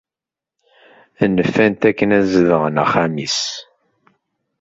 Nfan-t 1.33 1.81
akken 1.89 2.09
ad 2.17 2.23
zedɣen 2.33 2.75
axxam-is. 2.83 3.39